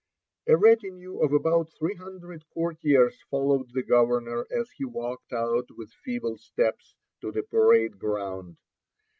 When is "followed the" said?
3.29-3.83